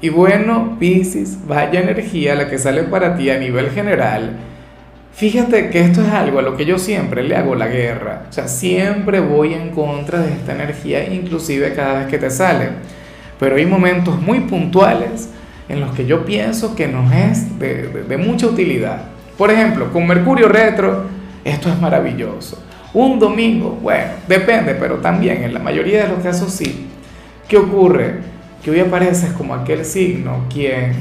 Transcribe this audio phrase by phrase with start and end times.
[0.00, 4.30] Y bueno, Piscis, vaya energía la que sale para ti a nivel general.
[5.12, 8.22] Fíjate que esto es algo a lo que yo siempre le hago la guerra.
[8.30, 12.68] O sea, siempre voy en contra de esta energía, inclusive cada vez que te sale.
[13.40, 15.30] Pero hay momentos muy puntuales
[15.68, 19.02] en los que yo pienso que nos es de, de, de mucha utilidad.
[19.36, 21.06] Por ejemplo, con Mercurio retro,
[21.44, 22.62] esto es maravilloso.
[22.94, 26.86] Un domingo, bueno, depende, pero también en la mayoría de los casos sí.
[27.48, 28.37] ¿Qué ocurre?
[28.62, 30.92] Que hoy apareces como aquel signo quien,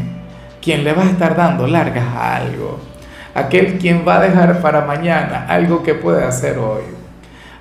[0.61, 2.79] quien le va a estar dando largas a algo,
[3.33, 6.83] aquel quien va a dejar para mañana algo que puede hacer hoy,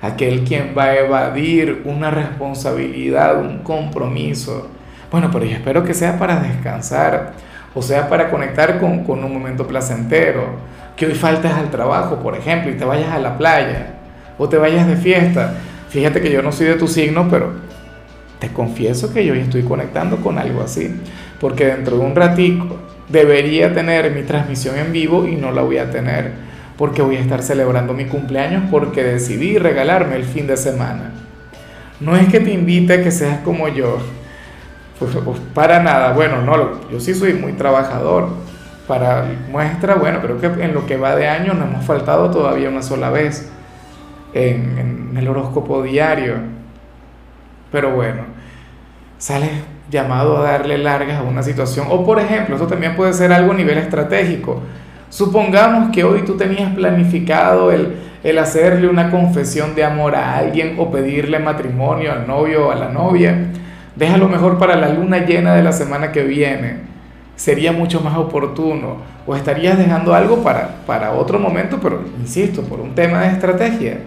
[0.01, 4.69] aquel quien va a evadir una responsabilidad, un compromiso.
[5.11, 7.33] Bueno, pero yo espero que sea para descansar,
[7.73, 10.45] o sea, para conectar con, con un momento placentero,
[10.95, 13.93] que hoy faltes al trabajo, por ejemplo, y te vayas a la playa,
[14.37, 15.53] o te vayas de fiesta.
[15.89, 17.66] Fíjate que yo no soy de tu signo, pero
[18.39, 20.95] te confieso que yo estoy conectando con algo así,
[21.39, 22.77] porque dentro de un ratico
[23.09, 26.33] debería tener mi transmisión en vivo y no la voy a tener,
[26.77, 31.11] porque voy a estar celebrando mi cumpleaños porque decidí regalarme el fin de semana.
[31.99, 33.97] No es que te invite a que seas como yo,
[34.99, 38.29] pues, pues, para nada, bueno, no, yo sí soy muy trabajador.
[38.87, 42.69] Para muestra, bueno, creo que en lo que va de año no hemos faltado todavía
[42.69, 43.49] una sola vez
[44.33, 46.35] en, en el horóscopo diario
[47.71, 48.23] pero bueno,
[49.17, 49.51] sales
[49.89, 51.87] llamado a darle largas a una situación.
[51.89, 54.61] O por ejemplo, eso también puede ser algo a nivel estratégico.
[55.09, 60.75] Supongamos que hoy tú tenías planificado el, el hacerle una confesión de amor a alguien
[60.77, 63.47] o pedirle matrimonio al novio o a la novia.
[63.95, 66.81] Déjalo mejor para la luna llena de la semana que viene.
[67.35, 68.97] Sería mucho más oportuno.
[69.25, 73.97] O estarías dejando algo para, para otro momento, pero insisto, por un tema de estrategia.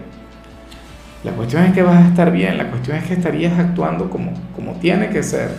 [1.23, 4.33] La cuestión es que vas a estar bien, la cuestión es que estarías actuando como,
[4.55, 5.49] como tiene que ser.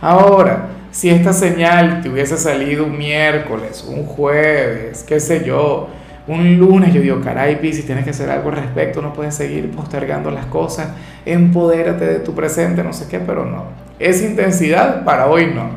[0.00, 5.88] Ahora, si esta señal te hubiese salido un miércoles, un jueves, qué sé yo,
[6.28, 9.70] un lunes, yo digo, caray, si tienes que hacer algo al respecto, no puedes seguir
[9.70, 10.88] postergando las cosas,
[11.24, 13.64] empodérate de tu presente, no sé qué, pero no.
[13.98, 15.70] Esa intensidad para hoy no.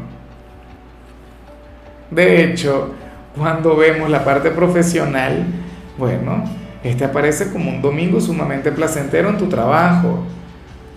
[2.12, 2.94] De hecho,
[3.38, 5.46] cuando vemos la parte profesional,
[5.98, 6.44] bueno,
[6.84, 10.24] este aparece como un domingo sumamente placentero en tu trabajo.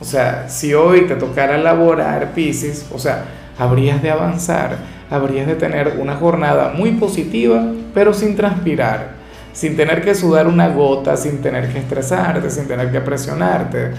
[0.01, 3.25] O sea, si hoy te tocara laborar, Pisces, o sea,
[3.59, 4.77] habrías de avanzar,
[5.11, 9.11] habrías de tener una jornada muy positiva, pero sin transpirar,
[9.53, 13.91] sin tener que sudar una gota, sin tener que estresarte, sin tener que presionarte.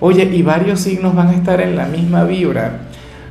[0.00, 2.78] Oye, y varios signos van a estar en la misma vibra,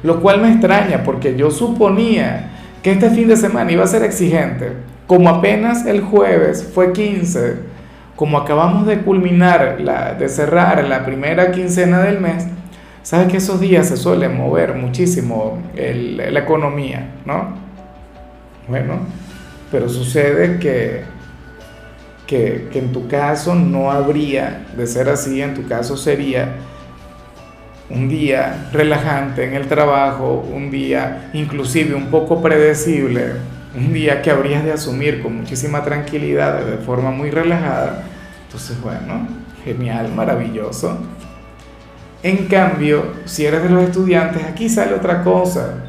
[0.04, 2.52] lo cual me extraña porque yo suponía
[2.84, 4.74] que este fin de semana iba a ser exigente.
[5.08, 7.56] Como apenas el jueves fue 15,
[8.20, 12.46] como acabamos de culminar, la, de cerrar la primera quincena del mes,
[13.02, 17.54] sabes que esos días se suele mover muchísimo el, la economía, ¿no?
[18.68, 18.96] Bueno,
[19.72, 21.04] pero sucede que,
[22.28, 26.56] que, que en tu caso no habría de ser así, en tu caso sería
[27.90, 33.36] un día relajante en el trabajo, un día inclusive un poco predecible,
[33.76, 38.04] un día que habrías de asumir con muchísima tranquilidad, de forma muy relajada.
[38.46, 39.28] Entonces, bueno,
[39.64, 40.98] genial, maravilloso.
[42.24, 45.86] En cambio, si eres de los estudiantes, aquí sale otra cosa.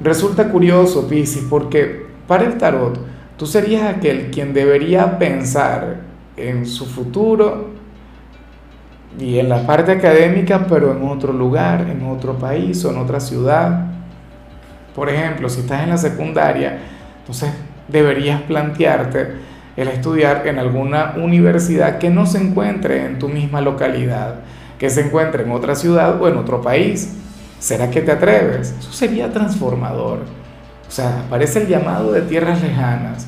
[0.00, 2.98] Resulta curioso, Piscis, porque para el tarot,
[3.36, 6.00] tú serías aquel quien debería pensar
[6.36, 7.70] en su futuro
[9.18, 13.18] y en la parte académica, pero en otro lugar, en otro país o en otra
[13.18, 13.95] ciudad.
[14.96, 16.78] Por ejemplo, si estás en la secundaria,
[17.20, 17.50] entonces
[17.86, 19.28] deberías plantearte
[19.76, 24.36] el estudiar en alguna universidad que no se encuentre en tu misma localidad,
[24.78, 27.14] que se encuentre en otra ciudad o en otro país.
[27.58, 28.74] ¿Será que te atreves?
[28.78, 30.20] Eso sería transformador.
[30.88, 33.26] O sea, aparece el llamado de tierras lejanas.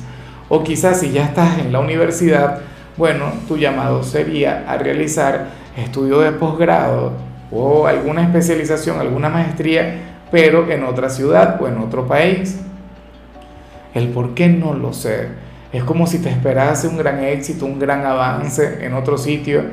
[0.49, 2.61] O quizás si ya estás en la universidad,
[2.97, 7.13] bueno, tu llamado sería a realizar estudio de posgrado
[7.51, 12.59] o alguna especialización, alguna maestría pero en otra ciudad o en otro país.
[13.93, 15.27] El por qué no lo sé.
[15.71, 19.63] Es como si te esperase un gran éxito, un gran avance en otro sitio.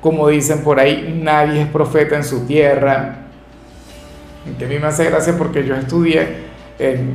[0.00, 3.16] Como dicen por ahí, nadie es profeta en su tierra.
[4.58, 6.26] Que a mí me hace gracia porque yo estudié
[6.78, 7.14] en,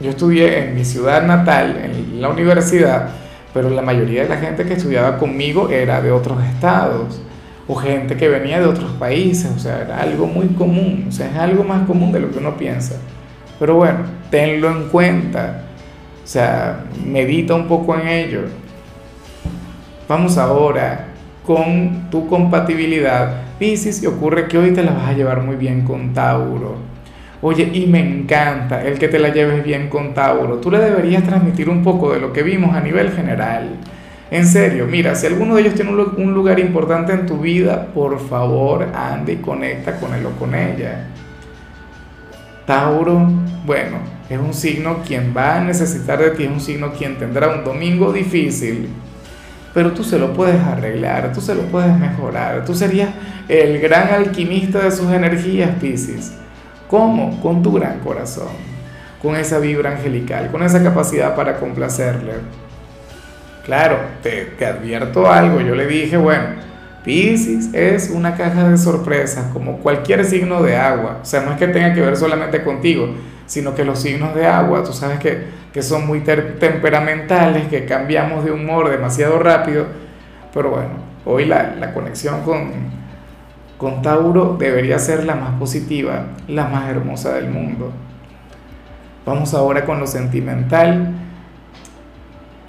[0.00, 3.08] yo estudié en mi ciudad natal, en la universidad,
[3.54, 7.22] pero la mayoría de la gente que estudiaba conmigo era de otros estados
[7.68, 11.28] o gente que venía de otros países, o sea, era algo muy común, o sea,
[11.28, 12.96] es algo más común de lo que uno piensa.
[13.58, 15.62] Pero bueno, tenlo en cuenta,
[16.22, 18.40] o sea, medita un poco en ello.
[20.08, 21.06] Vamos ahora
[21.44, 23.42] con tu compatibilidad.
[23.58, 26.76] Piscis, y ocurre que hoy te la vas a llevar muy bien con Tauro.
[27.40, 30.56] Oye, y me encanta el que te la lleves bien con Tauro.
[30.56, 33.70] Tú le deberías transmitir un poco de lo que vimos a nivel general.
[34.30, 38.18] En serio, mira, si alguno de ellos tiene un lugar importante en tu vida, por
[38.18, 41.06] favor, anda y conecta con él o con ella.
[42.66, 43.28] Tauro,
[43.64, 47.48] bueno, es un signo quien va a necesitar de ti, es un signo quien tendrá
[47.48, 48.88] un domingo difícil,
[49.72, 53.10] pero tú se lo puedes arreglar, tú se lo puedes mejorar, tú serías
[53.48, 56.32] el gran alquimista de sus energías, Piscis.
[56.88, 57.40] ¿Cómo?
[57.40, 58.48] Con tu gran corazón,
[59.22, 62.65] con esa vibra angelical, con esa capacidad para complacerle.
[63.66, 66.44] Claro, te, advierto algo, yo le dije, bueno,
[67.04, 71.18] Piscis es una caja de sorpresas, como cualquier signo de agua.
[71.20, 73.08] O sea, no es que tenga que ver solamente contigo,
[73.46, 78.44] sino que los signos de agua, tú sabes que, que son muy temperamentales, que cambiamos
[78.44, 79.86] de humor demasiado rápido.
[80.54, 80.90] Pero bueno,
[81.24, 82.70] hoy la, la conexión con,
[83.78, 87.90] con Tauro debería ser la más positiva, la más hermosa del mundo.
[89.24, 91.14] Vamos ahora con lo sentimental.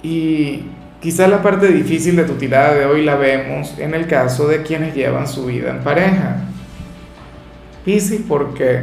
[0.02, 0.64] Y
[1.00, 4.62] Quizás la parte difícil de tu tirada de hoy la vemos en el caso de
[4.62, 6.38] quienes llevan su vida en pareja.
[7.84, 8.80] Piscis, porque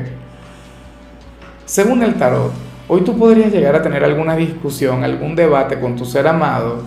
[1.65, 2.53] según el tarot,
[2.87, 6.83] hoy tú podrías llegar a tener alguna discusión, algún debate con tu ser amado,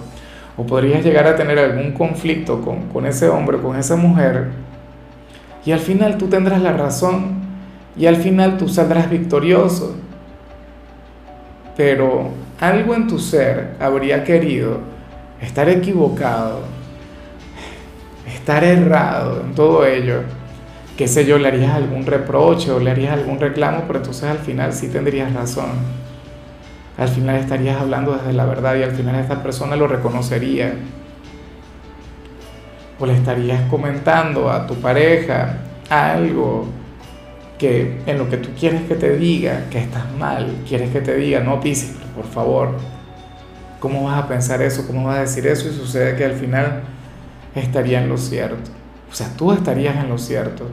[0.56, 4.48] o podrías llegar a tener algún conflicto con, con ese hombre, con esa mujer,
[5.66, 7.38] y al final tú tendrás la razón,
[7.98, 9.94] y al final tú saldrás victorioso.
[11.76, 12.30] Pero
[12.60, 14.80] algo en tu ser habría querido
[15.40, 16.60] estar equivocado,
[18.26, 20.22] estar errado en todo ello,
[20.96, 24.38] qué sé yo, le harías algún reproche o le harías algún reclamo, pero entonces al
[24.38, 25.70] final sí tendrías razón.
[26.96, 30.74] Al final estarías hablando desde la verdad y al final esta persona lo reconocería.
[32.98, 35.58] O le estarías comentando a tu pareja
[35.88, 36.66] algo
[37.56, 41.14] que en lo que tú quieres que te diga, que estás mal, quieres que te
[41.14, 42.74] diga, no pises, por favor,
[43.78, 44.86] ¿Cómo vas a pensar eso?
[44.86, 45.68] ¿Cómo vas a decir eso?
[45.68, 46.82] Y sucede que al final
[47.54, 48.70] estaría en lo cierto.
[49.10, 50.66] O sea, tú estarías en lo cierto.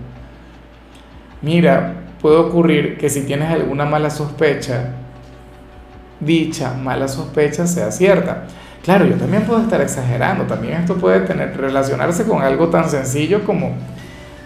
[1.41, 4.89] Mira, puede ocurrir que si tienes alguna mala sospecha,
[6.19, 8.45] dicha mala sospecha sea cierta.
[8.83, 13.43] Claro, yo también puedo estar exagerando, también esto puede tener, relacionarse con algo tan sencillo
[13.43, 13.73] como,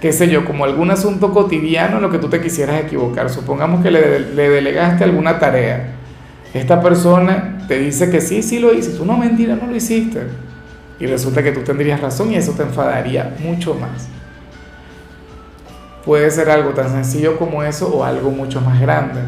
[0.01, 3.29] qué sé yo, como algún asunto cotidiano en lo que tú te quisieras equivocar.
[3.29, 5.95] Supongamos que le, le delegaste alguna tarea.
[6.53, 10.24] Esta persona te dice que sí, sí lo hice, tú no mentira, no lo hiciste.
[11.00, 14.07] Y resulta que tú tendrías razón y eso te enfadaría mucho más.
[16.04, 19.21] Puede ser algo tan sencillo como eso o algo mucho más grande.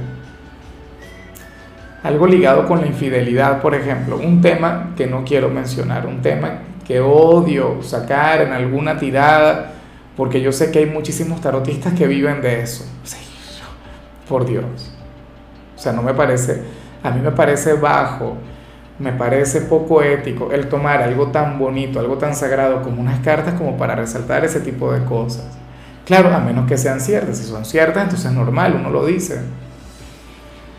[2.01, 6.61] Algo ligado con la infidelidad, por ejemplo, un tema que no quiero mencionar, un tema
[6.87, 9.73] que odio sacar en alguna tirada,
[10.17, 12.85] porque yo sé que hay muchísimos tarotistas que viven de eso.
[14.27, 14.91] por Dios.
[15.77, 18.37] O sea, no me parece a mí me parece bajo,
[18.99, 23.55] me parece poco ético el tomar algo tan bonito, algo tan sagrado como unas cartas
[23.55, 25.45] como para resaltar ese tipo de cosas.
[26.05, 27.37] Claro, a menos que sean ciertas.
[27.37, 29.41] Si son ciertas, entonces es normal, uno lo dice.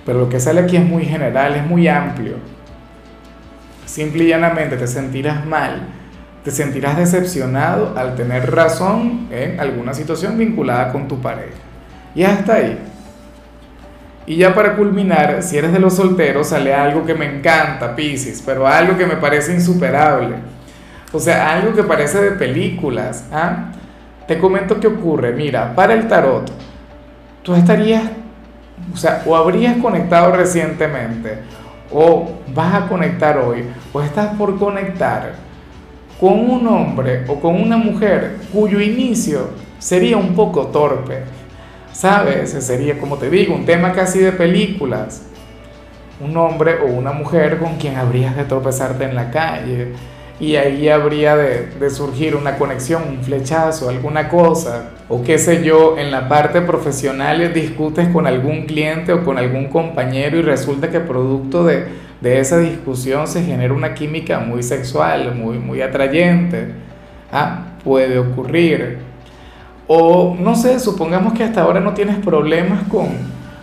[0.05, 2.35] Pero lo que sale aquí es muy general, es muy amplio.
[3.87, 5.89] Simple y llanamente te sentirás mal,
[6.45, 11.59] te sentirás decepcionado al tener razón en alguna situación vinculada con tu pareja.
[12.15, 12.79] Y hasta ahí.
[14.27, 18.43] Y ya para culminar, si eres de los solteros, sale algo que me encanta, Pisces,
[18.45, 20.37] pero algo que me parece insuperable.
[21.13, 23.27] O sea, algo que parece de películas.
[23.33, 23.73] ¿ah?
[24.27, 25.33] Te comento qué ocurre.
[25.33, 26.51] Mira, para el tarot,
[27.43, 28.05] tú estarías,
[28.93, 31.39] o sea, o habrías conectado recientemente,
[31.91, 35.35] o vas a conectar hoy, o estás por conectar
[36.23, 39.49] con un hombre o con una mujer cuyo inicio
[39.81, 41.25] sería un poco torpe
[41.93, 42.51] ¿Sabes?
[42.51, 45.23] Sería, como te digo, un tema casi de películas.
[46.21, 49.93] Un hombre o una mujer con quien habrías de tropezarte en la calle
[50.41, 55.63] y ahí habría de, de, surgir una conexión, un flechazo, alguna cosa, o qué sé
[55.63, 60.91] yo, en la parte profesional discutes con algún cliente o con algún compañero y resulta
[60.91, 61.85] que producto de,
[62.21, 66.69] de esa discusión se genera una química muy sexual, muy, muy atrayente.
[67.31, 68.99] Ah, puede ocurrir.
[69.87, 73.09] O no sé, supongamos que hasta ahora no tienes problemas con,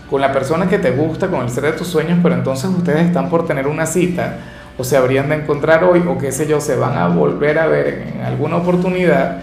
[0.10, 3.08] con la persona que te gusta, con el ser de tus sueños, pero entonces ustedes
[3.08, 4.38] están por tener una cita
[4.78, 7.68] o se habrían de encontrar hoy o qué sé yo, se van a volver a
[7.68, 9.42] ver en alguna oportunidad,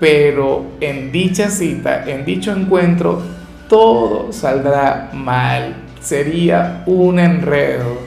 [0.00, 3.22] pero en dicha cita, en dicho encuentro,
[3.68, 7.98] todo saldrá mal, sería un enredo,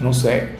[0.00, 0.57] no sé.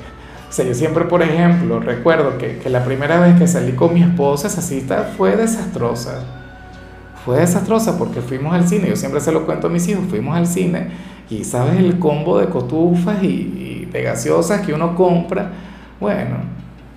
[0.48, 3.92] O sea, yo siempre, por ejemplo, recuerdo que, que la primera vez que salí con
[3.92, 6.24] mi esposa, esa cita fue desastrosa
[7.28, 10.34] fue desastrosa porque fuimos al cine, yo siempre se lo cuento a mis hijos, fuimos
[10.34, 10.88] al cine
[11.28, 15.50] y sabes el combo de cotufas y, de gaseosas que uno compra,
[16.00, 16.36] bueno,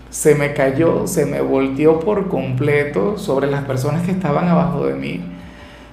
[0.10, 4.94] se me cayó, se me volteó por completo sobre las personas que estaban abajo de
[4.94, 5.22] mí.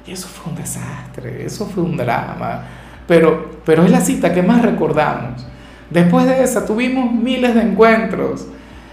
[0.06, 2.62] Y eso fue un desastre, eso fue un drama.
[3.08, 5.44] Pero, pero es la cita que más recordamos.
[5.90, 8.46] Después de esa tuvimos miles de encuentros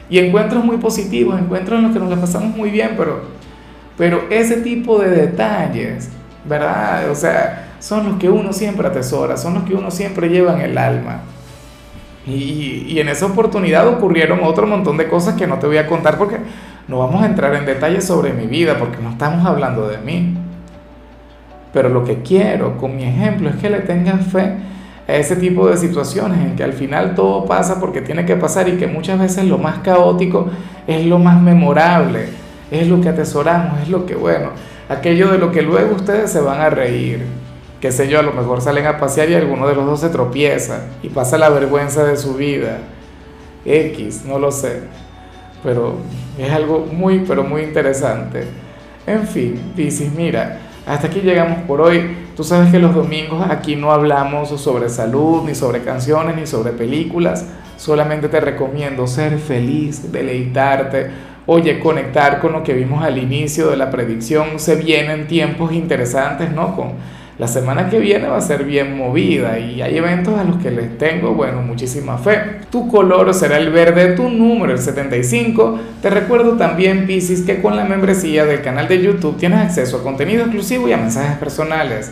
[0.10, 3.36] y encuentros muy positivos, encuentros en los que nos la pasamos muy bien, pero
[3.98, 6.10] pero ese tipo de detalles,
[6.44, 7.10] ¿verdad?
[7.10, 10.62] O sea, son los que uno siempre atesora, son los que uno siempre lleva en
[10.62, 11.22] el alma.
[12.28, 15.86] Y, y, en esa oportunidad ocurrieron otro montón de cosas que no te voy a
[15.86, 16.38] contar porque
[16.88, 20.36] no vamos a entrar en detalles sobre mi vida porque no estamos hablando de mí.
[21.72, 24.56] Pero lo que quiero con mi ejemplo es que le tengan fe
[25.07, 28.67] a ese tipo de situaciones en que al final todo pasa porque tiene que pasar
[28.69, 30.47] y que muchas veces lo más caótico
[30.88, 34.50] es lo más memorable es lo que atesoramos, es lo que, bueno,
[34.89, 37.24] aquello de lo que luego ustedes se van a reír,
[37.79, 40.09] qué sé yo, a lo mejor salen a pasear y alguno de los dos se
[40.09, 42.79] tropieza y pasa la vergüenza de su vida,
[43.65, 44.81] X, no lo sé,
[45.63, 45.95] pero
[46.38, 48.45] es algo muy, pero muy interesante.
[49.07, 52.25] En fin, Piscis, mira, hasta aquí llegamos por hoy.
[52.36, 56.72] Tú sabes que los domingos aquí no hablamos sobre salud, ni sobre canciones, ni sobre
[56.72, 57.46] películas.
[57.77, 63.77] Solamente te recomiendo ser feliz, deleitarte oye, conectar con lo que vimos al inicio de
[63.77, 66.75] la predicción, se vienen tiempos interesantes, ¿no?
[66.75, 66.94] Con
[67.38, 70.72] la semana que viene va a ser bien movida y hay eventos a los que
[70.72, 72.62] les tengo, bueno, muchísima fe.
[72.72, 75.80] Tu color será el verde, tu número el 75.
[76.01, 80.04] Te recuerdo también, Piscis, que con la membresía del canal de YouTube tienes acceso a
[80.04, 82.12] contenido exclusivo y a mensajes personales.